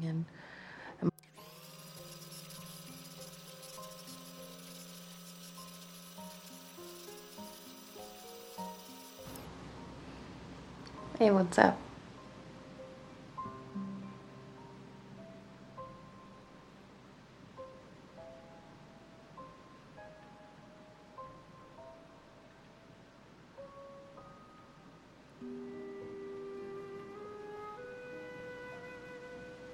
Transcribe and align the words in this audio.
And 0.00 0.24
Hey, 11.18 11.30
what's 11.30 11.58
up? 11.58 11.78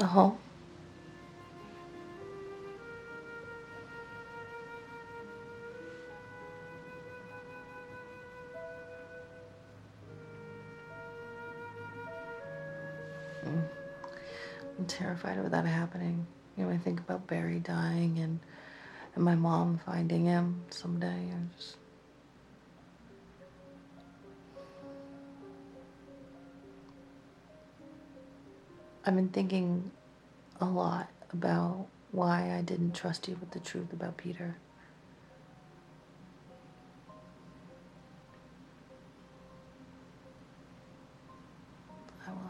Oh. 0.00 0.36
Mm. 13.44 13.62
I'm 14.78 14.86
terrified 14.86 15.38
of 15.38 15.50
that 15.50 15.64
happening. 15.66 16.26
You 16.56 16.64
know, 16.64 16.70
I 16.70 16.78
think 16.78 17.00
about 17.00 17.26
Barry 17.26 17.60
dying 17.60 18.18
and 18.18 18.40
and 19.14 19.24
my 19.24 19.34
mom 19.34 19.78
finding 19.84 20.24
him 20.24 20.62
someday. 20.70 21.06
I 21.08 21.56
just 21.56 21.76
I've 29.04 29.16
been 29.16 29.28
thinking 29.28 29.90
a 30.60 30.64
lot 30.64 31.08
about 31.32 31.86
why 32.12 32.54
I 32.56 32.62
didn't 32.62 32.94
trust 32.94 33.26
you 33.26 33.36
with 33.40 33.50
the 33.50 33.58
truth 33.58 33.92
about 33.92 34.16
Peter. 34.16 34.56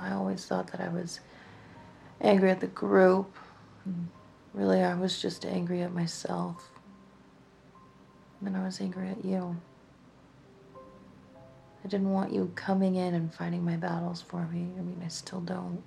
I, 0.00 0.12
always 0.12 0.46
thought 0.46 0.70
that 0.72 0.80
I 0.80 0.88
was 0.88 1.20
angry 2.20 2.50
at 2.50 2.60
the 2.60 2.68
group. 2.68 3.34
Really, 4.54 4.80
I 4.80 4.94
was 4.94 5.20
just 5.20 5.44
angry 5.44 5.82
at 5.82 5.92
myself. 5.92 6.70
And 8.44 8.56
I 8.56 8.64
was 8.64 8.80
angry 8.80 9.08
at 9.08 9.24
you. 9.24 9.56
I 11.84 11.88
didn't 11.88 12.10
want 12.10 12.32
you 12.32 12.50
coming 12.54 12.94
in 12.94 13.14
and 13.14 13.34
fighting 13.34 13.64
my 13.64 13.76
battles 13.76 14.22
for 14.22 14.46
me. 14.46 14.70
I 14.78 14.82
mean, 14.82 15.02
I 15.04 15.08
still 15.08 15.40
don't. 15.40 15.82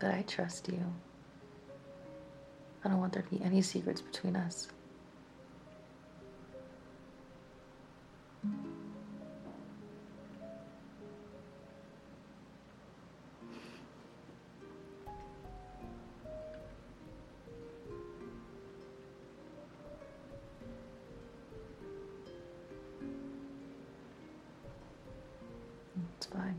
But 0.00 0.14
I 0.14 0.22
trust 0.22 0.68
you. 0.68 0.84
I 2.84 2.88
don't 2.88 3.00
want 3.00 3.12
there 3.14 3.22
to 3.22 3.30
be 3.30 3.42
any 3.42 3.62
secrets 3.62 4.00
between 4.00 4.36
us. 4.36 4.68
It's 26.16 26.26
fine. 26.26 26.58